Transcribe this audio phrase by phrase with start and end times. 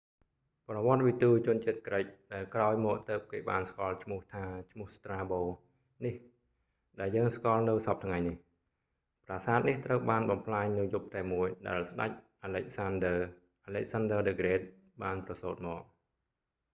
[0.67, 6.15] ប្រវត្តិវិទូជនជាតិក្រិក ដែលក្រោយមកទើបគេបានស្គាល់ឈ្មោះថា ឈ្មោះស្រ្តាបូ strabo នេះ
[6.99, 8.35] ដែលយើងស្គាល់នៅសព្វថ្ងៃនេះ
[9.25, 12.11] ប្រាសាទនេះត្រូវបានបំផ្លាញនៅយប់តែមួយដែលស្តេច
[12.43, 13.15] អាឡិចសានឌើ
[13.69, 14.63] alexander the great
[15.03, 15.81] បានប្រសូត្រមក